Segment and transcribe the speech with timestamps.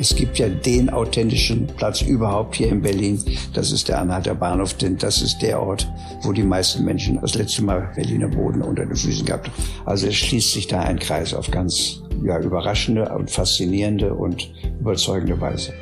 [0.00, 3.20] Es gibt ja den authentischen Platz überhaupt hier in Berlin.
[3.52, 5.88] Das ist der Anhalter Bahnhof, denn das ist der Ort,
[6.22, 9.56] wo die meisten Menschen das letzte Mal Berliner Boden unter den Füßen gehabt haben.
[9.86, 15.40] Also es schließt sich da ein Kreis auf ganz ja, überraschende und faszinierende und überzeugende
[15.40, 15.72] Weise.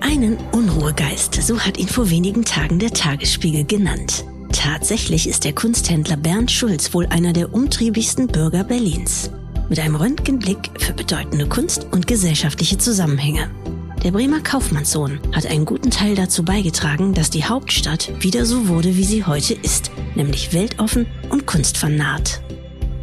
[0.00, 4.24] Einen Unruhegeist, so hat ihn vor wenigen Tagen der Tagesspiegel genannt.
[4.52, 9.30] Tatsächlich ist der Kunsthändler Bernd Schulz wohl einer der umtriebigsten Bürger Berlins.
[9.68, 13.50] Mit einem Röntgenblick für bedeutende Kunst und gesellschaftliche Zusammenhänge.
[14.02, 18.96] Der Bremer Kaufmannssohn hat einen guten Teil dazu beigetragen, dass die Hauptstadt wieder so wurde,
[18.96, 22.42] wie sie heute ist, nämlich weltoffen und kunstvernarrt.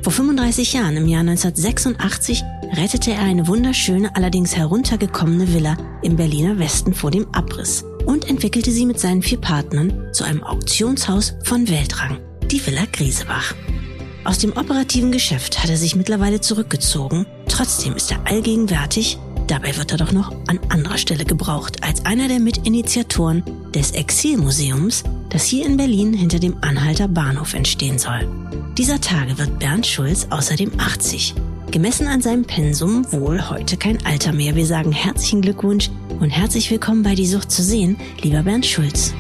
[0.04, 2.44] Vor 35 Jahren, im Jahr 1986,
[2.78, 8.72] rettete er eine wunderschöne, allerdings heruntergekommene Villa im Berliner Westen vor dem Abriss und entwickelte
[8.72, 12.20] sie mit seinen vier Partnern zu einem Auktionshaus von Weltrang,
[12.52, 13.56] die Villa Griesebach.
[14.24, 19.92] Aus dem operativen Geschäft hat er sich mittlerweile zurückgezogen, trotzdem ist er allgegenwärtig, dabei wird
[19.92, 25.66] er doch noch an anderer Stelle gebraucht als einer der Mitinitiatoren des Exilmuseums, das hier
[25.66, 28.30] in Berlin hinter dem Anhalter Bahnhof entstehen soll.
[28.78, 31.34] Dieser Tage wird Bernd Schulz außerdem 80.
[31.72, 34.56] Gemessen an seinem Pensum wohl heute kein Alter mehr.
[34.56, 39.14] Wir sagen herzlichen Glückwunsch und herzlich willkommen bei Die Sucht zu sehen, lieber Bernd Schulz.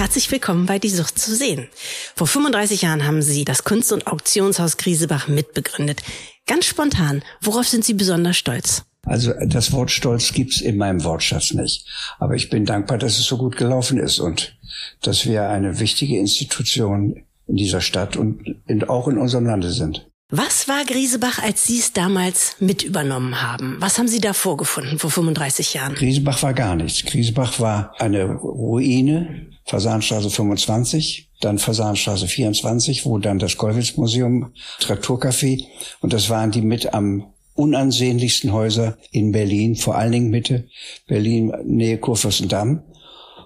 [0.00, 1.68] Herzlich willkommen bei Die Sucht zu sehen.
[2.16, 6.02] Vor 35 Jahren haben Sie das Kunst- und Auktionshaus Griesebach mitbegründet.
[6.46, 8.86] Ganz spontan, worauf sind Sie besonders stolz?
[9.04, 11.84] Also das Wort Stolz gibt's in meinem Wortschatz nicht.
[12.18, 14.56] Aber ich bin dankbar, dass es so gut gelaufen ist und
[15.02, 20.09] dass wir eine wichtige Institution in dieser Stadt und in, auch in unserem Lande sind.
[20.32, 23.76] Was war Griesebach, als Sie es damals mit übernommen haben?
[23.80, 25.96] Was haben Sie da vorgefunden vor 35 Jahren?
[25.96, 27.04] Griesebach war gar nichts.
[27.04, 35.64] Griesebach war eine Ruine, Fasanstraße 25, dann Fasanstraße 24, wo dann das Gollwitz-Museum, Trakturcafé
[36.00, 40.68] und das waren die mit am unansehnlichsten Häuser in Berlin, vor allen Dingen Mitte
[41.08, 42.82] Berlin, Nähe Kurfürstendamm.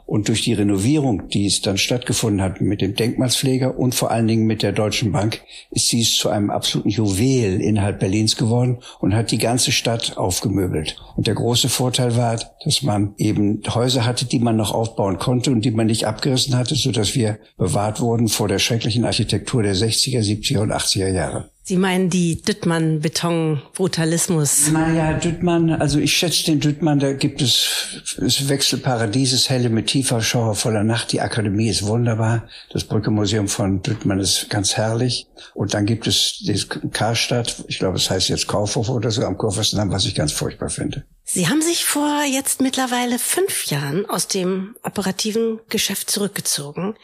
[0.06, 4.26] Und durch die Renovierung, die es dann stattgefunden hat mit dem Denkmalspfleger und vor allen
[4.26, 9.14] Dingen mit der Deutschen Bank, ist dies zu einem absoluten Juwel innerhalb Berlins geworden und
[9.14, 10.96] hat die ganze Stadt aufgemöbelt.
[11.16, 15.50] Und der große Vorteil war, dass man eben Häuser hatte, die man noch aufbauen konnte
[15.50, 19.74] und die man nicht abgerissen hatte, sodass wir bewahrt wurden vor der schrecklichen Architektur der
[19.74, 21.53] 60er, 70er und 80er Jahre.
[21.66, 24.70] Sie meinen die Düttmann-Beton-Brutalismus?
[24.70, 30.20] Naja, Düttmann, also ich schätze den Düttmann, da gibt es das Wechselparadieses, helle mit tiefer
[30.20, 31.12] Schauer voller Nacht.
[31.12, 32.46] Die Akademie ist wunderbar.
[32.70, 35.26] Das Brücke-Museum von Düttmann ist ganz herrlich.
[35.54, 39.38] Und dann gibt es das Karstadt, ich glaube, es heißt jetzt Kaufhof oder so am
[39.38, 41.06] Kurfürstendamm, was ich ganz furchtbar finde.
[41.24, 46.94] Sie haben sich vor jetzt mittlerweile fünf Jahren aus dem operativen Geschäft zurückgezogen.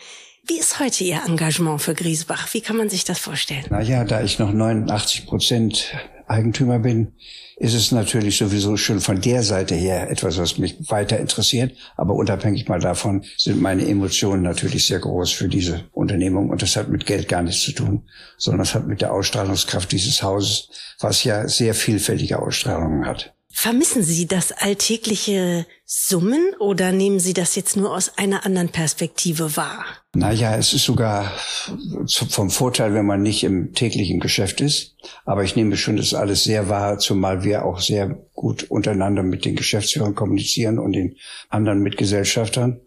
[0.50, 2.52] Wie ist heute Ihr Engagement für Griesbach?
[2.54, 3.64] Wie kann man sich das vorstellen?
[3.70, 5.94] Naja, da ich noch 89 Prozent
[6.26, 7.12] Eigentümer bin,
[7.54, 11.76] ist es natürlich sowieso schon von der Seite her etwas, was mich weiter interessiert.
[11.96, 16.50] Aber unabhängig mal davon sind meine Emotionen natürlich sehr groß für diese Unternehmung.
[16.50, 19.92] Und das hat mit Geld gar nichts zu tun, sondern das hat mit der Ausstrahlungskraft
[19.92, 20.68] dieses Hauses,
[20.98, 23.36] was ja sehr vielfältige Ausstrahlungen hat.
[23.62, 29.54] Vermissen Sie das alltägliche Summen oder nehmen Sie das jetzt nur aus einer anderen Perspektive
[29.54, 29.84] wahr?
[30.14, 31.30] Naja, es ist sogar
[32.06, 34.96] vom Vorteil, wenn man nicht im täglichen Geschäft ist.
[35.26, 39.44] Aber ich nehme schon das alles sehr wahr, zumal wir auch sehr gut untereinander mit
[39.44, 41.16] den Geschäftsführern kommunizieren und den
[41.50, 42.80] anderen Mitgesellschaftern.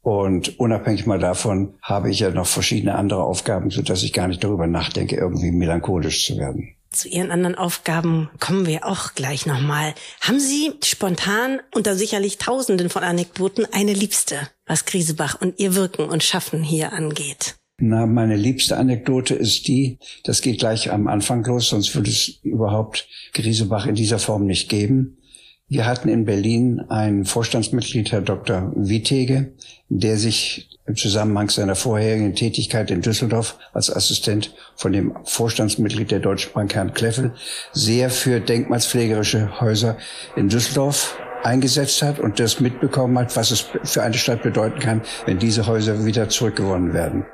[0.00, 4.28] Und unabhängig mal davon habe ich ja noch verschiedene andere Aufgaben, so dass ich gar
[4.28, 6.73] nicht darüber nachdenke, irgendwie melancholisch zu werden.
[6.94, 9.94] Zu Ihren anderen Aufgaben kommen wir auch gleich nochmal.
[10.20, 16.08] Haben Sie spontan unter sicherlich Tausenden von Anekdoten eine Liebste, was Griesebach und Ihr Wirken
[16.08, 17.56] und Schaffen hier angeht?
[17.78, 22.38] Na, meine liebste Anekdote ist die, das geht gleich am Anfang los, sonst würde es
[22.44, 25.18] überhaupt Griesebach in dieser Form nicht geben.
[25.66, 28.70] Wir hatten in Berlin ein Vorstandsmitglied, Herr Dr.
[28.76, 29.54] Wittege,
[29.88, 36.20] der sich im Zusammenhang seiner vorherigen Tätigkeit in Düsseldorf als Assistent von dem Vorstandsmitglied der
[36.20, 37.32] Deutschen Bank, Herrn Kleffel,
[37.72, 39.96] sehr für denkmalspflegerische Häuser
[40.36, 45.00] in Düsseldorf eingesetzt hat und das mitbekommen hat, was es für eine Stadt bedeuten kann,
[45.24, 47.24] wenn diese Häuser wieder zurückgewonnen werden.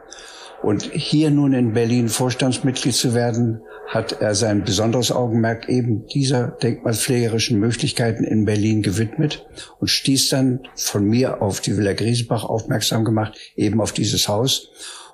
[0.62, 6.48] Und hier nun in Berlin Vorstandsmitglied zu werden, hat er sein besonderes Augenmerk eben dieser
[6.48, 9.46] denkmalpflegerischen Möglichkeiten in Berlin gewidmet
[9.78, 14.68] und stieß dann von mir auf die Villa Griesbach aufmerksam gemacht, eben auf dieses Haus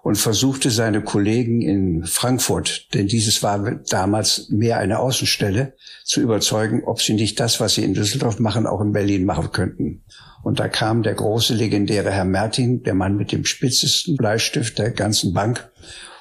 [0.06, 6.84] und versuchte seine Kollegen in Frankfurt, denn dieses war damals mehr eine Außenstelle, zu überzeugen,
[6.84, 10.04] ob sie nicht das, was sie in Düsseldorf machen, auch in Berlin machen könnten.
[10.46, 14.92] Und da kam der große legendäre Herr Mertin, der Mann mit dem spitzesten Bleistift der
[14.92, 15.72] ganzen Bank,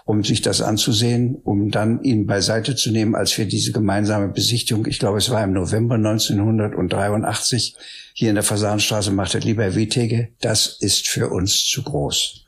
[0.04, 4.88] um sich das anzusehen, um dann ihn beiseite zu nehmen, als wir diese gemeinsame Besichtigung,
[4.88, 7.76] ich glaube, es war im November 1983,
[8.16, 12.46] hier in der Fasanstraße machte, lieber Herr Wittege, das ist für uns zu groß.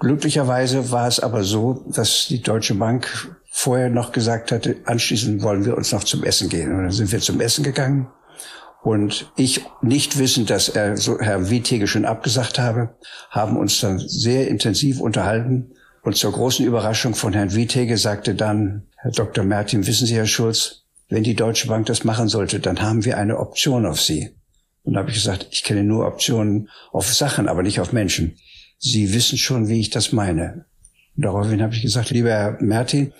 [0.00, 5.64] Glücklicherweise war es aber so, dass die Deutsche Bank vorher noch gesagt hatte, anschließend wollen
[5.64, 6.70] wir uns noch zum Essen gehen.
[6.72, 8.08] Und dann sind wir zum Essen gegangen.
[8.82, 12.96] Und ich, nicht wissend, dass er so Herr Wittege schon abgesagt habe,
[13.30, 15.72] haben uns dann sehr intensiv unterhalten.
[16.02, 19.44] Und zur großen Überraschung von Herrn Wittege sagte dann Herr Dr.
[19.44, 23.18] Mertin, wissen Sie, Herr Schulz, wenn die Deutsche Bank das machen sollte, dann haben wir
[23.18, 24.30] eine Option auf Sie.
[24.82, 28.36] Und da habe ich gesagt, ich kenne nur Optionen auf Sachen, aber nicht auf Menschen.
[28.78, 30.64] Sie wissen schon, wie ich das meine.
[31.16, 33.12] Und daraufhin habe ich gesagt, lieber Herr Mertin,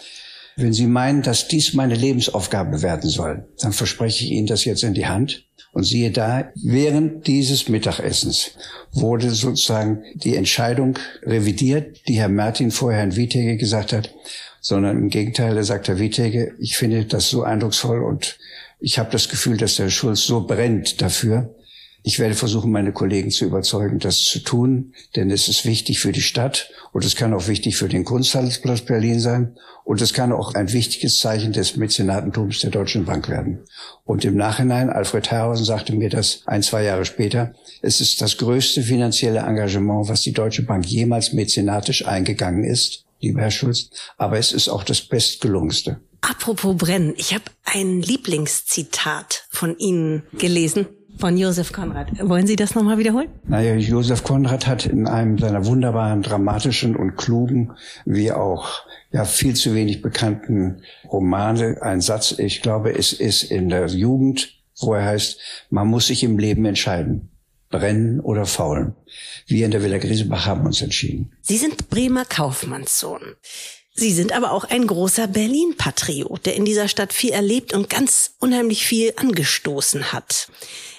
[0.60, 4.82] wenn Sie meinen, dass dies meine Lebensaufgabe werden soll, dann verspreche ich Ihnen das jetzt
[4.82, 5.46] in die Hand.
[5.72, 8.52] Und siehe da, während dieses Mittagessens
[8.92, 14.12] wurde sozusagen die Entscheidung revidiert, die Herr Mertin vorher Herrn Wietege gesagt hat,
[14.60, 18.36] sondern im Gegenteil, er sagt Herr Wietege, ich finde das so eindrucksvoll und
[18.80, 21.54] ich habe das Gefühl, dass der Schulz so brennt dafür,
[22.02, 26.12] ich werde versuchen, meine Kollegen zu überzeugen, das zu tun, denn es ist wichtig für
[26.12, 30.32] die Stadt und es kann auch wichtig für den Kunsthandelsplatz Berlin sein und es kann
[30.32, 33.64] auch ein wichtiges Zeichen des Mäzenatentums der Deutschen Bank werden.
[34.04, 37.52] Und im Nachhinein, Alfred Herrhausen sagte mir das ein, zwei Jahre später,
[37.82, 43.42] es ist das größte finanzielle Engagement, was die Deutsche Bank jemals mäzenatisch eingegangen ist, lieber
[43.42, 46.00] Herr Schulz, aber es ist auch das bestgelungenste.
[46.22, 50.86] Apropos Brennen, ich habe ein Lieblingszitat von Ihnen gelesen
[51.18, 52.08] von Josef Konrad.
[52.20, 53.28] Wollen Sie das nochmal wiederholen?
[53.46, 57.72] Naja, Josef Konrad hat in einem seiner wunderbaren, dramatischen und klugen,
[58.04, 63.68] wie auch ja viel zu wenig bekannten Romane einen Satz, ich glaube, es ist in
[63.68, 65.38] der Jugend, wo er heißt,
[65.70, 67.30] man muss sich im Leben entscheiden.
[67.70, 68.96] Brennen oder faulen.
[69.46, 71.32] Wir in der Villa Griesebach haben uns entschieden.
[71.40, 73.36] Sie sind Bremer Kaufmannssohn.
[73.94, 78.34] Sie sind aber auch ein großer Berlin-Patriot, der in dieser Stadt viel erlebt und ganz
[78.40, 80.48] unheimlich viel angestoßen hat.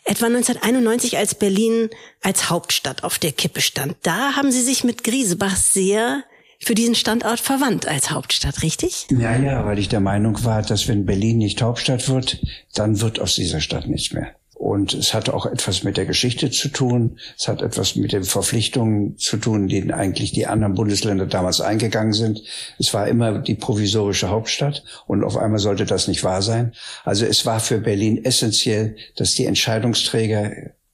[0.03, 1.89] Etwa 1991, als Berlin
[2.21, 3.95] als Hauptstadt auf der Kippe stand.
[4.03, 6.23] Da haben Sie sich mit Griesebach sehr
[6.59, 9.07] für diesen Standort verwandt als Hauptstadt, richtig?
[9.09, 12.39] Ja, ja, weil ich der Meinung war, dass wenn Berlin nicht Hauptstadt wird,
[12.75, 14.35] dann wird aus dieser Stadt nichts mehr.
[14.61, 17.17] Und es hat auch etwas mit der Geschichte zu tun.
[17.35, 22.13] Es hat etwas mit den Verpflichtungen zu tun, denen eigentlich die anderen Bundesländer damals eingegangen
[22.13, 22.43] sind.
[22.77, 26.73] Es war immer die provisorische Hauptstadt und auf einmal sollte das nicht wahr sein.
[27.03, 30.51] Also es war für Berlin essentiell, dass die Entscheidungsträger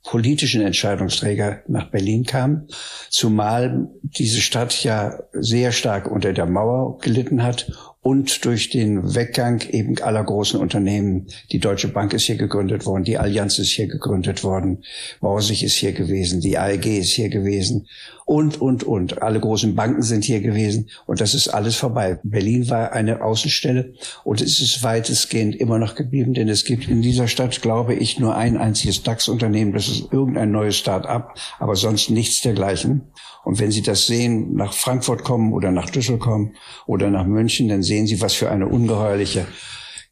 [0.07, 2.69] politischen Entscheidungsträger nach Berlin kamen,
[3.09, 7.69] zumal diese Stadt ja sehr stark unter der Mauer gelitten hat
[8.07, 11.27] und durch den Weggang eben aller großen Unternehmen.
[11.51, 14.85] Die Deutsche Bank ist hier gegründet worden, die Allianz ist hier gegründet worden,
[15.19, 17.85] Borsig ist hier gewesen, die AEG ist hier gewesen
[18.25, 19.21] und, und, und.
[19.21, 22.17] Alle großen Banken sind hier gewesen und das ist alles vorbei.
[22.23, 23.93] Berlin war eine Außenstelle
[24.23, 28.19] und es ist weitestgehend immer noch geblieben, denn es gibt in dieser Stadt, glaube ich,
[28.19, 33.01] nur ein einziges DAX-Unternehmen, das ist irgendein neues Start-up, aber sonst nichts dergleichen.
[33.47, 36.55] Und wenn Sie das sehen, nach Frankfurt kommen oder nach Düsseldorf kommen
[36.85, 39.47] oder nach München, dann sehen Sie, was für eine ungeheuerliche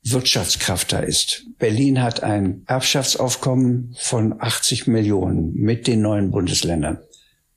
[0.04, 1.46] Wirtschaftskraft da ist.
[1.60, 7.00] Berlin hat ein Erbschaftsaufkommen von 80 Millionen mit den neuen Bundesländern.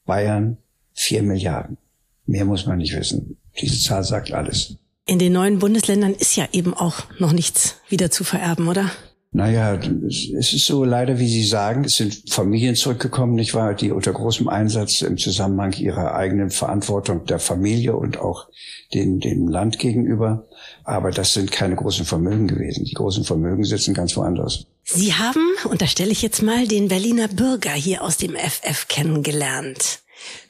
[0.05, 0.57] Bayern
[0.95, 1.77] 4 Milliarden.
[2.27, 3.37] Mehr muss man nicht wissen.
[3.61, 4.77] Diese Zahl sagt alles.
[5.07, 8.91] In den neuen Bundesländern ist ja eben auch noch nichts wieder zu vererben, oder?
[9.31, 13.91] Naja, es ist so leider, wie Sie sagen, es sind Familien zurückgekommen, nicht wahr, die
[13.91, 18.49] unter großem Einsatz im Zusammenhang ihrer eigenen Verantwortung der Familie und auch
[18.95, 20.49] den, dem Land gegenüber.
[20.83, 22.87] Aber das sind keine großen Vermögen gewesen.
[22.87, 24.65] Die großen Vermögen sitzen ganz woanders.
[24.85, 30.01] Sie haben, unterstelle ich jetzt mal, den Berliner Bürger hier aus dem FF kennengelernt.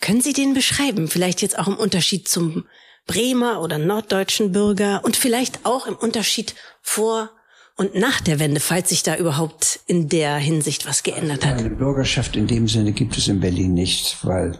[0.00, 1.08] Können Sie den beschreiben?
[1.08, 2.64] Vielleicht jetzt auch im Unterschied zum
[3.08, 7.30] Bremer oder norddeutschen Bürger und vielleicht auch im Unterschied vor
[7.78, 11.58] und nach der Wende, falls sich da überhaupt in der Hinsicht was geändert hat?
[11.58, 14.58] Eine Bürgerschaft in dem Sinne gibt es in Berlin nicht, weil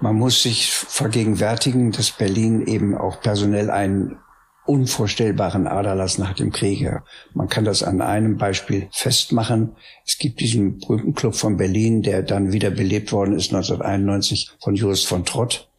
[0.00, 4.18] man muss sich vergegenwärtigen, dass Berlin eben auch personell einen
[4.66, 7.02] unvorstellbaren Aderlass nach dem Kriege.
[7.32, 9.74] Man kann das an einem Beispiel festmachen.
[10.04, 14.74] Es gibt diesen berühmten Club von Berlin, der dann wieder belebt worden ist 1991 von
[14.74, 15.70] Joris von Trott.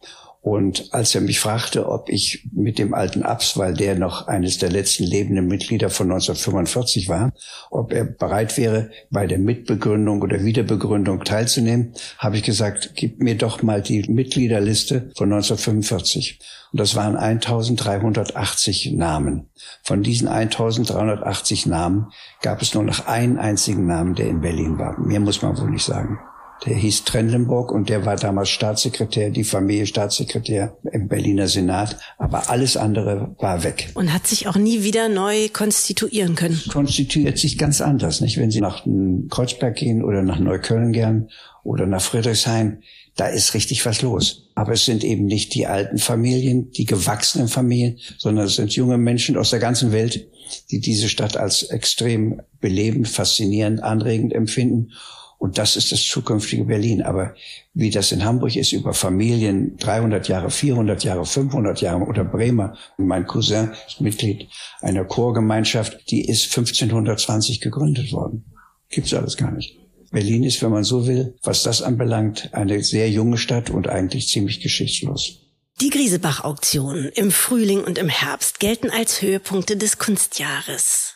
[0.42, 4.56] Und als er mich fragte, ob ich mit dem alten Abs, weil der noch eines
[4.56, 7.32] der letzten lebenden Mitglieder von 1945 war,
[7.70, 13.36] ob er bereit wäre, bei der Mitbegründung oder Wiederbegründung teilzunehmen, habe ich gesagt, gib mir
[13.36, 16.40] doch mal die Mitgliederliste von 1945.
[16.72, 19.50] Und das waren 1380 Namen.
[19.82, 24.98] Von diesen 1380 Namen gab es nur noch einen einzigen Namen, der in Berlin war.
[24.98, 26.18] Mehr muss man wohl nicht sagen.
[26.66, 31.96] Der hieß Trendlenburg und der war damals Staatssekretär, die Familie Staatssekretär im Berliner Senat.
[32.18, 33.90] Aber alles andere war weg.
[33.94, 36.60] Und hat sich auch nie wieder neu konstituieren können.
[36.70, 38.36] Konstituiert sich ganz anders, nicht?
[38.36, 38.84] Wenn Sie nach
[39.30, 41.30] Kreuzberg gehen oder nach Neukölln gern
[41.62, 42.82] oder nach Friedrichshain,
[43.16, 44.50] da ist richtig was los.
[44.54, 48.98] Aber es sind eben nicht die alten Familien, die gewachsenen Familien, sondern es sind junge
[48.98, 50.28] Menschen aus der ganzen Welt,
[50.70, 54.92] die diese Stadt als extrem belebend, faszinierend, anregend empfinden.
[55.40, 57.00] Und das ist das zukünftige Berlin.
[57.00, 57.34] Aber
[57.72, 62.76] wie das in Hamburg ist, über Familien, 300 Jahre, 400 Jahre, 500 Jahre oder Bremer.
[62.98, 64.48] Mein Cousin ist Mitglied
[64.82, 68.44] einer Chorgemeinschaft, die ist 1520 gegründet worden.
[68.90, 69.78] Gibt's alles gar nicht.
[70.10, 74.28] Berlin ist, wenn man so will, was das anbelangt, eine sehr junge Stadt und eigentlich
[74.28, 75.38] ziemlich geschichtslos.
[75.80, 81.14] Die Griesebach-Auktionen im Frühling und im Herbst gelten als Höhepunkte des Kunstjahres.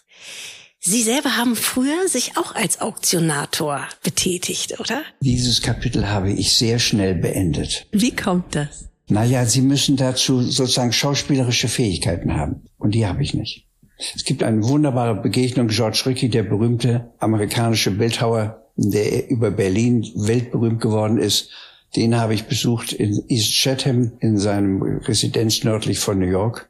[0.87, 5.01] Sie selber haben früher sich auch als Auktionator betätigt, oder?
[5.21, 7.87] Dieses Kapitel habe ich sehr schnell beendet.
[7.91, 8.91] Wie kommt das?
[9.09, 12.67] Naja, Sie müssen dazu sozusagen schauspielerische Fähigkeiten haben.
[12.77, 13.67] Und die habe ich nicht.
[14.15, 15.69] Es gibt eine wunderbare Begegnung.
[15.69, 21.49] George Rickey, der berühmte amerikanische Bildhauer, der über Berlin weltberühmt geworden ist,
[21.97, 26.69] den habe ich besucht in East Chatham in seinem Residenz nördlich von New York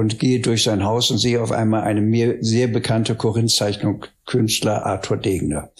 [0.00, 4.86] und gehe durch sein Haus und sehe auf einmal eine mir sehr bekannte Korinthzeichnung Künstler
[4.86, 5.70] Arthur Degner.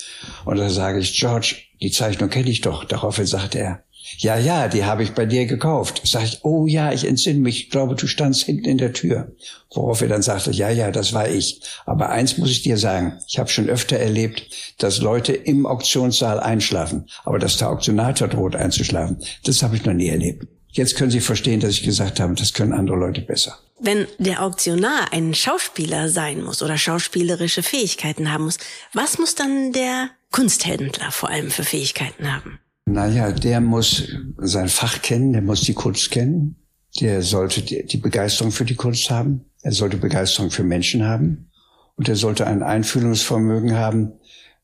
[0.44, 2.84] Und da sage ich, George, die Zeichnung kenne ich doch.
[2.84, 3.84] Daraufhin sagte er,
[4.18, 6.02] ja, ja, die habe ich bei dir gekauft.
[6.04, 9.32] Sag ich, oh ja, ich entsinne mich, ich glaube, du standst hinten in der Tür.
[9.72, 11.60] Worauf er dann sagte, ja, ja, das war ich.
[11.86, 16.40] Aber eins muss ich dir sagen, ich habe schon öfter erlebt, dass Leute im Auktionssaal
[16.40, 20.46] einschlafen, aber dass der Auktionator droht einzuschlafen, das habe ich noch nie erlebt.
[20.72, 23.58] Jetzt können Sie verstehen, dass ich gesagt habe, das können andere Leute besser.
[23.82, 28.58] Wenn der Auktionar ein Schauspieler sein muss oder schauspielerische Fähigkeiten haben muss,
[28.92, 32.58] was muss dann der Kunsthändler vor allem für Fähigkeiten haben?
[32.84, 34.04] Naja, der muss
[34.36, 36.56] sein Fach kennen, der muss die Kunst kennen,
[37.00, 41.50] der sollte die Begeisterung für die Kunst haben, er sollte Begeisterung für Menschen haben
[41.96, 44.12] und er sollte ein Einfühlungsvermögen haben,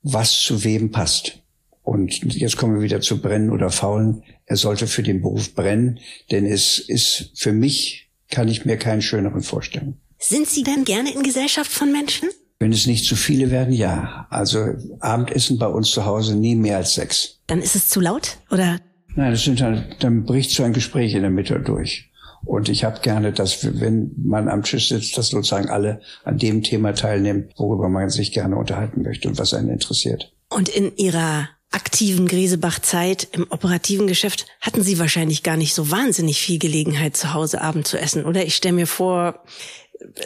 [0.02, 1.42] was zu wem passt.
[1.82, 4.24] Und jetzt kommen wir wieder zu brennen oder faulen.
[4.44, 9.02] Er sollte für den Beruf brennen, denn es ist für mich, kann ich mir keinen
[9.02, 10.00] schöneren vorstellen.
[10.18, 12.28] Sind Sie denn gerne in Gesellschaft von Menschen?
[12.58, 14.26] Wenn es nicht zu viele werden, ja.
[14.30, 17.40] Also Abendessen bei uns zu Hause nie mehr als sechs.
[17.46, 18.78] Dann ist es zu laut, oder?
[19.14, 22.10] Nein, das sind dann, dann bricht so ein Gespräch in der Mitte durch.
[22.44, 26.62] Und ich habe gerne, dass wenn man am Tisch sitzt, dass sozusagen alle an dem
[26.62, 30.32] Thema teilnehmen, worüber man sich gerne unterhalten möchte und was einen interessiert.
[30.48, 36.40] Und in Ihrer aktiven Griesebach-Zeit im operativen Geschäft hatten Sie wahrscheinlich gar nicht so wahnsinnig
[36.40, 38.44] viel Gelegenheit, zu Hause Abend zu essen, oder?
[38.44, 39.44] Ich stelle mir vor,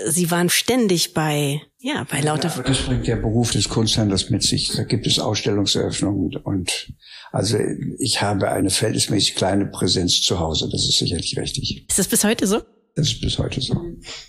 [0.06, 2.52] Sie waren ständig bei, ja, bei lauter.
[2.56, 4.72] Ja, das bringt der Beruf des Kunsthändlers mit sich.
[4.74, 6.92] Da gibt es Ausstellungseröffnungen und
[7.32, 7.58] also
[7.98, 10.68] ich habe eine verhältnismäßig kleine Präsenz zu Hause.
[10.70, 11.84] Das ist sicherlich richtig.
[11.88, 12.62] Ist das bis heute so?
[12.94, 13.80] Das ist bis heute so,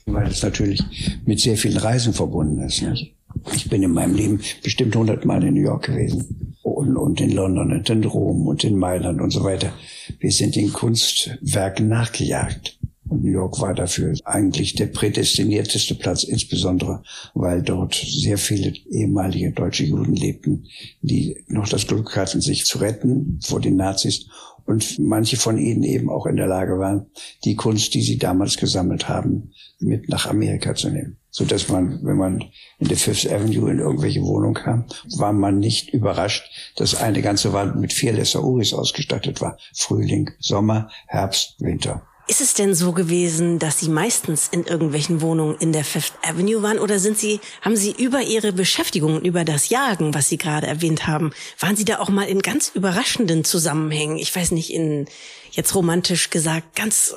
[0.05, 0.81] weil es natürlich
[1.25, 2.81] mit sehr vielen Reisen verbunden ist.
[2.81, 3.15] Nicht?
[3.55, 6.50] Ich bin in meinem Leben bestimmt hundertmal in New York gewesen
[6.81, 9.71] und, und in London und in Rom und in Mailand und so weiter.
[10.19, 12.79] Wir sind den Kunstwerken nachgejagt.
[13.07, 19.51] Und New York war dafür eigentlich der prädestinierteste Platz, insbesondere weil dort sehr viele ehemalige
[19.51, 20.65] deutsche Juden lebten,
[21.01, 24.27] die noch das Glück hatten, sich zu retten vor den Nazis
[24.65, 27.07] und manche von ihnen eben auch in der Lage waren,
[27.43, 31.17] die Kunst, die sie damals gesammelt haben, mit nach Amerika zu nehmen.
[31.31, 32.43] So dass man, wenn man
[32.79, 34.85] in der Fifth Avenue in irgendwelche Wohnung kam,
[35.17, 36.43] war man nicht überrascht,
[36.75, 39.57] dass eine ganze Wand mit vier Lesser Uris ausgestattet war.
[39.73, 42.05] Frühling, Sommer, Herbst, Winter.
[42.27, 46.61] Ist es denn so gewesen, dass Sie meistens in irgendwelchen Wohnungen in der Fifth Avenue
[46.61, 50.67] waren oder sind Sie, haben Sie über Ihre Beschäftigung, über das Jagen, was Sie gerade
[50.67, 54.17] erwähnt haben, waren Sie da auch mal in ganz überraschenden Zusammenhängen?
[54.17, 55.07] Ich weiß nicht, in,
[55.51, 57.15] jetzt romantisch gesagt, ganz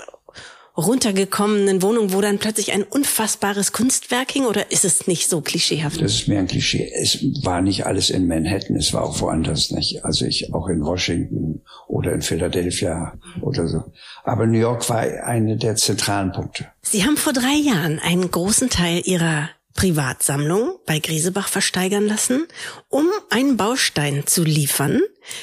[0.77, 4.45] runtergekommenen Wohnung, wo dann plötzlich ein unfassbares Kunstwerk hing?
[4.47, 6.01] Oder ist es nicht so klischeehaft?
[6.01, 6.91] Das ist mehr ein Klischee.
[6.95, 10.05] Es war nicht alles in Manhattan, es war auch woanders nicht.
[10.05, 13.85] Also ich auch in Washington oder in Philadelphia oder so.
[14.25, 16.67] Aber New York war eine der zentralen Punkte.
[16.83, 22.47] Sie haben vor drei Jahren einen großen Teil Ihrer Privatsammlung bei Griesebach versteigern lassen,
[22.89, 25.01] um einen Baustein zu liefern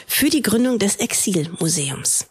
[0.07, 2.27] für die Gründung des Exilmuseums.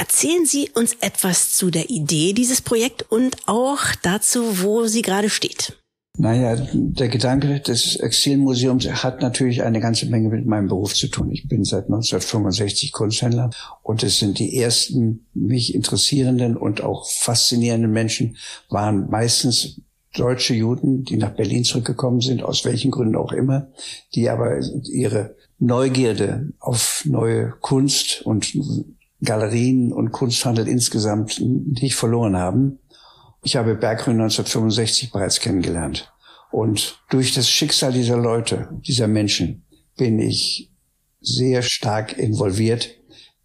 [0.00, 5.28] Erzählen Sie uns etwas zu der Idee dieses Projekts und auch dazu, wo sie gerade
[5.28, 5.76] steht.
[6.16, 11.30] Naja, der Gedanke des Exilmuseums hat natürlich eine ganze Menge mit meinem Beruf zu tun.
[11.30, 13.50] Ich bin seit 1965 Kunsthändler
[13.82, 18.38] und es sind die ersten mich interessierenden und auch faszinierenden Menschen
[18.70, 19.82] waren meistens
[20.14, 23.68] deutsche Juden, die nach Berlin zurückgekommen sind, aus welchen Gründen auch immer,
[24.14, 28.54] die aber ihre Neugierde auf neue Kunst und
[29.22, 32.78] Galerien und Kunsthandel insgesamt nicht verloren haben.
[33.42, 36.12] Ich habe Berggrün 1965 bereits kennengelernt.
[36.50, 39.64] Und durch das Schicksal dieser Leute, dieser Menschen,
[39.96, 40.70] bin ich
[41.20, 42.96] sehr stark involviert,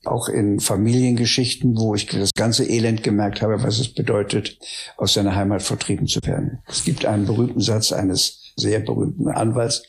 [0.05, 4.57] auch in Familiengeschichten, wo ich das ganze Elend gemerkt habe, was es bedeutet,
[4.97, 6.59] aus seiner Heimat vertrieben zu werden.
[6.67, 9.83] Es gibt einen berühmten Satz eines sehr berühmten Anwalts,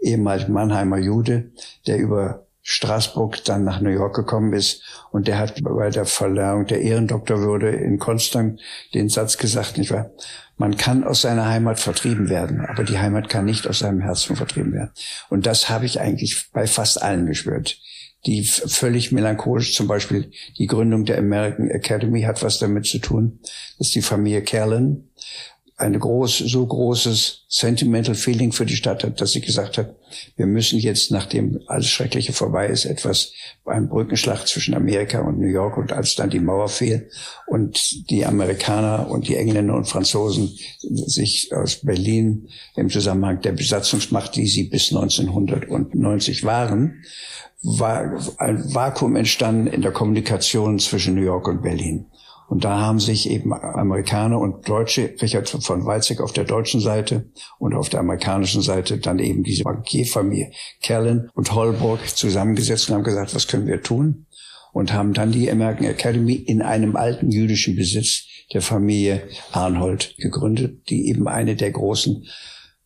[0.00, 1.52] ehemals Mannheimer Jude,
[1.86, 6.66] der über Straßburg dann nach New York gekommen ist und der hat bei der Verleihung
[6.66, 8.58] der Ehrendoktorwürde in Konstanz
[8.94, 10.10] den Satz gesagt, nicht wahr?
[10.56, 14.34] Man kann aus seiner Heimat vertrieben werden, aber die Heimat kann nicht aus seinem Herzen
[14.34, 14.92] vertrieben werden.
[15.28, 17.78] Und das habe ich eigentlich bei fast allen gespürt.
[18.24, 23.40] Die völlig melancholisch, zum Beispiel die Gründung der American Academy hat was damit zu tun,
[23.78, 25.10] dass die Familie Kerlin
[25.76, 29.96] eine groß, so großes Sentimental Feeling für die Stadt hat, dass sie gesagt hat,
[30.36, 33.32] wir müssen jetzt, nachdem alles Schreckliche vorbei ist, etwas
[33.64, 37.10] beim Brückenschlag zwischen Amerika und New York und als dann die Mauer fiel
[37.46, 44.36] und die Amerikaner und die Engländer und Franzosen sich aus Berlin im Zusammenhang der Besatzungsmacht,
[44.36, 47.02] die sie bis 1990 waren,
[47.62, 52.06] war ein Vakuum entstanden in der Kommunikation zwischen New York und Berlin.
[52.48, 57.30] Und da haben sich eben Amerikaner und Deutsche, Richard von Weizsäcker auf der deutschen Seite
[57.58, 63.04] und auf der amerikanischen Seite dann eben diese Bankierfamilie Kellen und Holborg zusammengesetzt und haben
[63.04, 64.26] gesagt, was können wir tun?
[64.72, 69.22] Und haben dann die American Academy in einem alten jüdischen Besitz der Familie
[69.52, 72.26] Arnhold gegründet, die eben eine der großen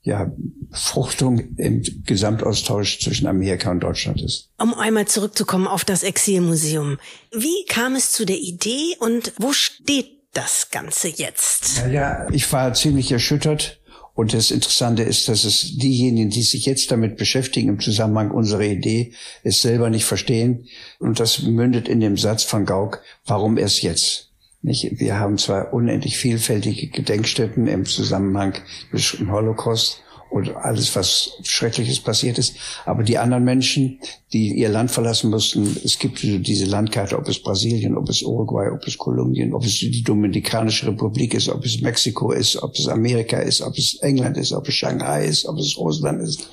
[0.08, 0.32] ja,
[0.70, 4.48] Fruchtung im Gesamtaustausch zwischen Amerika und Deutschland ist.
[4.58, 6.98] Um einmal zurückzukommen auf das Exilmuseum.
[7.30, 11.78] Wie kam es zu der Idee und wo steht das Ganze jetzt?
[11.78, 13.80] Ja, ja ich war ziemlich erschüttert.
[14.14, 18.62] Und das Interessante ist, dass es diejenigen, die sich jetzt damit beschäftigen im Zusammenhang unserer
[18.64, 19.12] Idee,
[19.44, 20.66] es selber nicht verstehen.
[20.98, 24.27] Und das mündet in dem Satz von Gauck, warum erst jetzt?
[24.60, 24.98] Nicht?
[24.98, 28.54] Wir haben zwar unendlich vielfältige Gedenkstätten im Zusammenhang
[28.90, 32.56] mit dem Holocaust und alles, was Schreckliches passiert ist.
[32.84, 34.00] Aber die anderen Menschen,
[34.32, 38.68] die ihr Land verlassen mussten, es gibt diese Landkarte, ob es Brasilien, ob es Uruguay,
[38.70, 42.88] ob es Kolumbien, ob es die Dominikanische Republik ist, ob es Mexiko ist, ob es
[42.88, 46.50] Amerika ist, ob es England ist, ob es Shanghai ist, ob es Russland ist.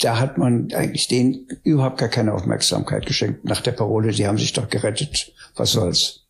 [0.00, 4.38] Da hat man eigentlich denen überhaupt gar keine Aufmerksamkeit geschenkt nach der Parole, die haben
[4.38, 5.32] sich doch gerettet.
[5.56, 6.20] Was soll's?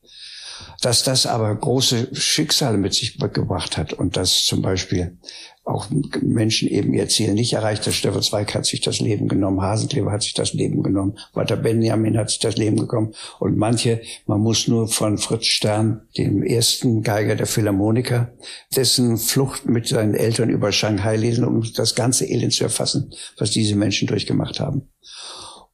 [0.81, 5.19] Dass das aber große Schicksale mit sich gebracht hat und dass zum Beispiel
[5.65, 5.87] auch
[6.23, 7.93] Menschen eben ihr Ziel nicht erreicht hat.
[7.95, 12.17] Stefan Zweig hat sich das Leben genommen, Hasenkleber hat sich das Leben genommen, Walter Benjamin
[12.17, 17.03] hat sich das Leben genommen und manche, man muss nur von Fritz Stern, dem ersten
[17.03, 18.33] Geiger der Philharmoniker,
[18.75, 23.51] dessen Flucht mit seinen Eltern über Shanghai lesen, um das ganze Elend zu erfassen, was
[23.51, 24.89] diese Menschen durchgemacht haben.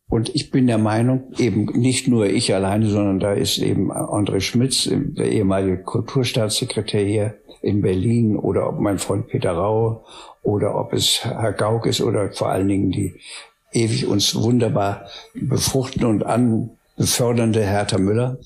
[0.08, 4.40] Und ich bin der Meinung, eben nicht nur ich alleine, sondern da ist eben André
[4.40, 10.04] Schmitz, der ehemalige Kulturstaatssekretär hier in Berlin, oder ob mein Freund Peter Rau,
[10.42, 13.14] oder ob es Herr Gauck ist, oder vor allen Dingen die
[13.72, 18.38] ewig uns wunderbar befruchten und anbefördernde Hertha Müller,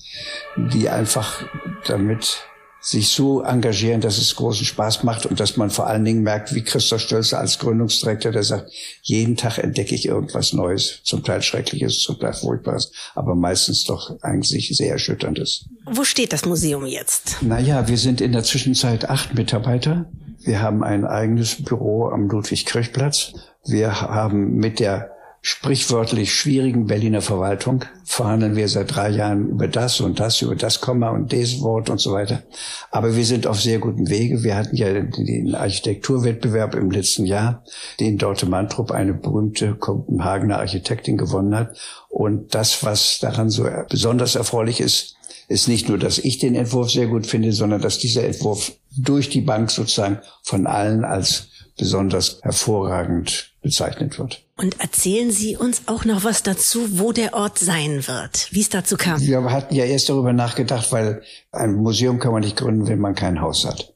[0.57, 1.43] die einfach
[1.87, 2.43] damit
[2.81, 6.55] sich so engagieren, dass es großen Spaß macht und dass man vor allen Dingen merkt,
[6.55, 8.71] wie Christoph Stölzer als Gründungsdirektor, der sagt,
[9.03, 14.17] jeden Tag entdecke ich irgendwas Neues, zum Teil Schreckliches, zum Teil Furchtbares, aber meistens doch
[14.23, 15.65] eigentlich sehr Erschütterndes.
[15.85, 17.37] Wo steht das Museum jetzt?
[17.41, 20.09] Naja, wir sind in der Zwischenzeit acht Mitarbeiter.
[20.43, 23.33] Wir haben ein eigenes Büro am Ludwig-Kirchplatz.
[23.63, 25.11] Wir haben mit der
[25.43, 30.81] sprichwörtlich schwierigen Berliner Verwaltung verhandeln wir seit drei Jahren über das und das, über das
[30.81, 32.43] Komma und das Wort und so weiter.
[32.91, 34.43] Aber wir sind auf sehr gutem Wege.
[34.43, 37.63] Wir hatten ja den Architekturwettbewerb im letzten Jahr,
[37.99, 41.75] den Dorte Mantrup, eine berühmte Kopenhagener Architektin, gewonnen hat.
[42.09, 45.15] Und das, was daran so besonders erfreulich ist,
[45.47, 49.29] ist nicht nur, dass ich den Entwurf sehr gut finde, sondern dass dieser Entwurf durch
[49.29, 54.43] die Bank sozusagen von allen als besonders hervorragend bezeichnet wird.
[54.57, 58.69] Und erzählen Sie uns auch noch was dazu, wo der Ort sein wird, wie es
[58.69, 59.19] dazu kam.
[59.21, 61.21] Wir hatten ja erst darüber nachgedacht, weil
[61.51, 63.93] ein Museum kann man nicht gründen, wenn man kein Haus hat.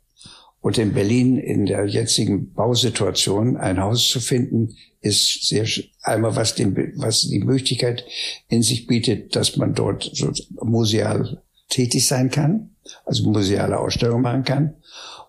[0.61, 5.67] Und in Berlin in der jetzigen Bausituation ein Haus zu finden, ist sehr
[6.01, 8.03] einmal was, den, was die Möglichkeit
[8.47, 10.31] in sich bietet, dass man dort so
[10.63, 12.71] museal tätig sein kann.
[13.05, 14.75] also museale Ausstellungen machen kann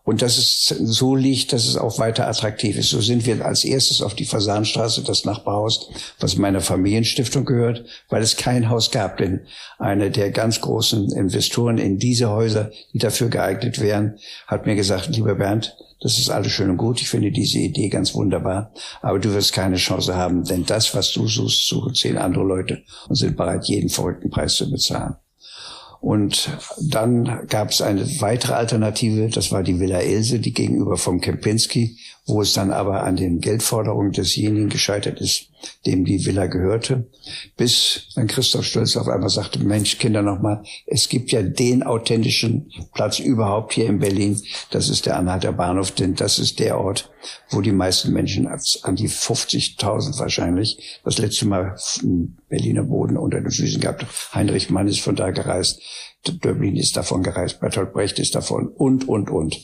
[0.06, 2.90] und dass es so liegt, dass es auch weiter attraktiv ist.
[2.90, 5.90] So sind wir als erstes auf die Fasanstraße, das Nachbarhaus,
[6.20, 9.18] was meiner Familienstiftung gehört, weil es kein Haus gab.
[9.18, 9.40] Denn
[9.78, 14.16] eine der ganz großen Investoren in diese Häuser, die dafür geeignet wären,
[14.46, 17.00] hat mir gesagt, lieber Bernd, das ist alles schön und gut.
[17.00, 18.72] Ich finde diese Idee ganz wunderbar.
[19.02, 22.84] Aber du wirst keine Chance haben, denn das, was du suchst, suchen zehn andere Leute
[23.08, 25.16] und sind bereit, jeden verrückten Preis zu bezahlen.
[26.00, 31.20] Und dann gab es eine weitere Alternative, das war die Villa Else, die gegenüber vom
[31.20, 35.48] Kempinski, wo es dann aber an den Geldforderungen desjenigen gescheitert ist,
[35.84, 37.06] dem die Villa gehörte,
[37.56, 42.70] bis dann Christoph Stolz auf einmal sagte, Mensch, Kinder nochmal, es gibt ja den authentischen
[42.94, 44.40] Platz überhaupt hier in Berlin,
[44.70, 47.10] das ist der Anhalter Bahnhof, denn das ist der Ort,
[47.50, 51.76] wo die meisten Menschen, an die 50.000 wahrscheinlich, das letzte Mal
[52.48, 54.06] Berliner Boden unter den Füßen gehabt.
[54.34, 55.80] Heinrich Mann ist von da gereist,
[56.26, 59.56] Döblin ist davon gereist, Bertolt Brecht ist davon und, und, und.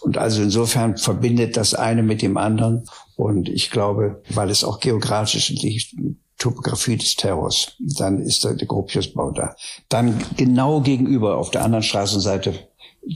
[0.00, 2.84] Und also insofern verbindet das eine mit dem anderen.
[3.16, 5.94] Und ich glaube, weil es auch geografisch liegt,
[6.38, 9.54] Topografie des Terrors, dann ist der, der Gropiusbau da.
[9.88, 12.54] Dann genau gegenüber auf der anderen Straßenseite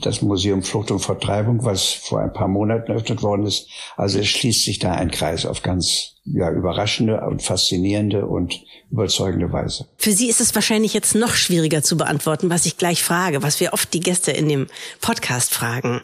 [0.01, 3.69] das Museum Flucht und Vertreibung, was vor ein paar Monaten eröffnet worden ist.
[3.95, 9.51] Also es schließt sich da ein Kreis auf ganz ja, überraschende und faszinierende und überzeugende
[9.51, 9.87] Weise.
[9.97, 13.59] Für Sie ist es wahrscheinlich jetzt noch schwieriger zu beantworten, was ich gleich frage, was
[13.61, 14.67] wir oft die Gäste in dem
[14.99, 16.01] Podcast fragen.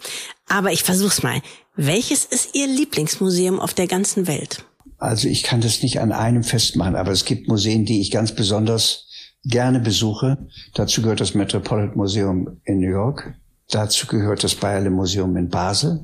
[0.47, 1.41] Aber ich versuch's mal.
[1.75, 4.63] Welches ist Ihr Lieblingsmuseum auf der ganzen Welt?
[4.99, 8.33] Also ich kann das nicht an einem festmachen, aber es gibt Museen, die ich ganz
[8.33, 9.07] besonders
[9.43, 10.47] gerne besuche.
[10.75, 13.33] Dazu gehört das Metropolitan Museum in New York.
[13.69, 16.03] Dazu gehört das Bayerle Museum in Basel.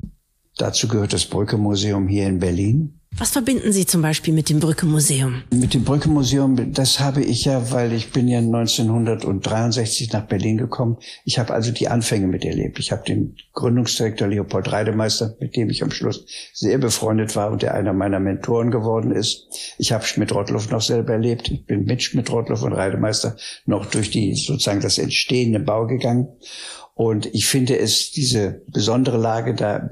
[0.60, 3.00] Dazu gehört das Brücke Museum hier in Berlin.
[3.16, 5.42] Was verbinden Sie zum Beispiel mit dem Brücke-Museum?
[5.52, 10.98] Mit dem Brücke-Museum, das habe ich ja, weil ich bin ja 1963 nach Berlin gekommen.
[11.24, 12.78] Ich habe also die Anfänge miterlebt.
[12.78, 17.62] Ich habe den Gründungsdirektor Leopold Reidemeister, mit dem ich am Schluss sehr befreundet war und
[17.62, 19.48] der einer meiner Mentoren geworden ist.
[19.78, 21.50] Ich habe Schmidt-Rottluff noch selber erlebt.
[21.50, 26.28] Ich bin mit Schmidt-Rottluff und Reidemeister noch durch die sozusagen das entstehende Bau gegangen.
[27.00, 29.88] Und ich finde es, diese besondere Lage da,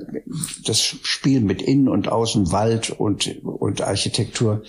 [0.66, 4.62] das Spiel mit Innen und Außen, Wald und, und Architektur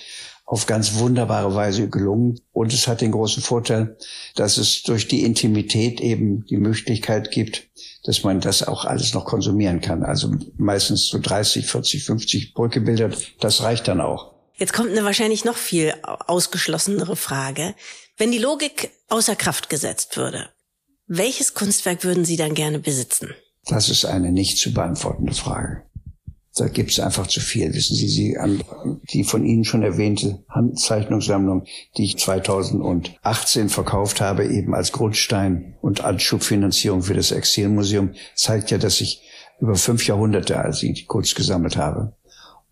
[0.46, 2.40] auf ganz wunderbare Weise gelungen.
[2.54, 3.98] Und es hat den großen Vorteil,
[4.36, 7.68] dass es durch die Intimität eben die Möglichkeit gibt,
[8.06, 10.04] dass man das auch alles noch konsumieren kann.
[10.04, 13.10] Also meistens so 30, 40, 50 Brückebilder,
[13.42, 14.32] das reicht dann auch.
[14.56, 17.76] Jetzt kommt eine wahrscheinlich noch viel ausgeschlossenere Frage.
[18.16, 20.48] Wenn die Logik außer Kraft gesetzt würde,
[21.10, 23.34] welches Kunstwerk würden Sie dann gerne besitzen?
[23.66, 25.84] Das ist eine nicht zu beantwortende Frage.
[26.56, 27.74] Da gibt es einfach zu viel.
[27.74, 28.38] Wissen Sie, Sie
[29.12, 31.66] die von Ihnen schon erwähnte Handzeichnungssammlung,
[31.98, 38.78] die ich 2018 verkauft habe, eben als Grundstein und Anschubfinanzierung für das Exilmuseum, zeigt ja,
[38.78, 39.22] dass ich
[39.60, 42.16] über fünf Jahrhunderte als ich die Kunst gesammelt habe.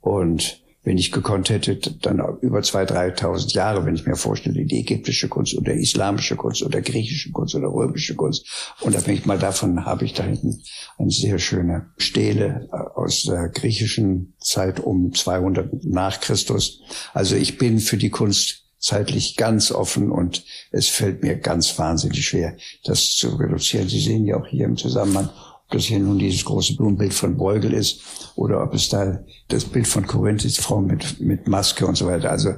[0.01, 4.79] Und wenn ich gekonnt hätte, dann über zwei, dreitausend Jahre, wenn ich mir vorstelle, die
[4.79, 8.73] ägyptische Kunst oder islamische Kunst oder griechische Kunst oder römische Kunst.
[8.79, 10.63] Und abhängig mal davon habe ich da hinten
[10.97, 16.79] eine sehr schöne Stele äh, aus der griechischen Zeit um 200 nach Christus.
[17.13, 22.25] Also ich bin für die Kunst zeitlich ganz offen und es fällt mir ganz wahnsinnig
[22.25, 23.89] schwer, das zu reduzieren.
[23.89, 25.29] Sie sehen ja auch hier im Zusammenhang
[25.67, 28.01] ob das hier nun dieses große Blumenbild von Beugel ist
[28.35, 32.07] oder ob es da das Bild von Korinth ist, Frau mit, mit Maske und so
[32.07, 32.31] weiter.
[32.31, 32.53] Also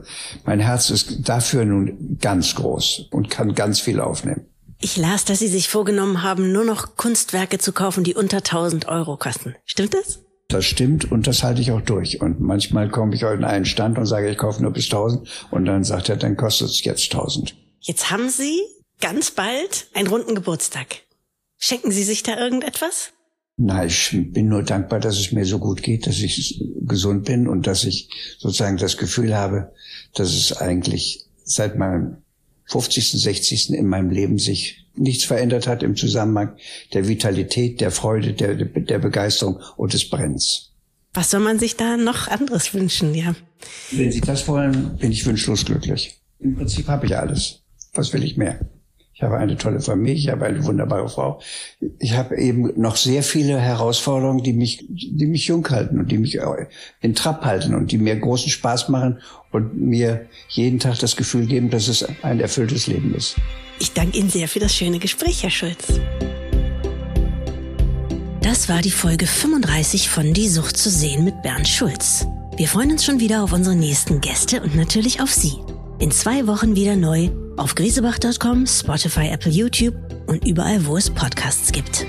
[0.45, 4.45] mein Herz ist dafür nun ganz groß und kann ganz viel aufnehmen.
[4.79, 8.87] Ich las, dass Sie sich vorgenommen haben, nur noch Kunstwerke zu kaufen, die unter 1000
[8.87, 9.55] Euro kosten.
[9.65, 10.19] Stimmt das?
[10.47, 12.21] Das stimmt und das halte ich auch durch.
[12.21, 15.65] Und manchmal komme ich in einen Stand und sage, ich kaufe nur bis 1000 und
[15.65, 17.55] dann sagt er, dann kostet es jetzt 1000.
[17.79, 18.59] Jetzt haben Sie
[19.01, 21.01] ganz bald einen runden Geburtstag.
[21.59, 23.11] Schenken Sie sich da irgendetwas?
[23.57, 27.49] Nein, ich bin nur dankbar, dass es mir so gut geht, dass ich gesund bin
[27.49, 29.73] und dass ich sozusagen das Gefühl habe,
[30.15, 32.23] dass es eigentlich seit meinem
[32.67, 33.73] 50., 60.
[33.73, 36.55] in meinem Leben sich nichts verändert hat im Zusammenhang
[36.93, 40.71] der Vitalität, der Freude, der, der Begeisterung und des Brenns.
[41.13, 43.35] Was soll man sich da noch anderes wünschen, ja?
[43.91, 46.21] Wenn Sie das wollen, bin ich wünschlos glücklich.
[46.39, 47.63] Im Prinzip habe ich alles.
[47.93, 48.59] Was will ich mehr?
[49.19, 51.41] Ich habe eine tolle Familie, ich habe eine wunderbare Frau.
[51.99, 56.17] Ich habe eben noch sehr viele Herausforderungen, die mich, die mich jung halten und die
[56.17, 56.39] mich
[57.01, 59.19] in Trab halten und die mir großen Spaß machen
[59.51, 63.35] und mir jeden Tag das Gefühl geben, dass es ein erfülltes Leben ist.
[63.81, 65.99] Ich danke Ihnen sehr für das schöne Gespräch, Herr Schulz.
[68.41, 72.25] Das war die Folge 35 von Die Sucht zu sehen mit Bernd Schulz.
[72.55, 75.55] Wir freuen uns schon wieder auf unsere nächsten Gäste und natürlich auf Sie.
[75.99, 79.95] In zwei Wochen wieder neu auf griesebach.com, Spotify, Apple, YouTube
[80.27, 82.05] und überall, wo es Podcasts gibt.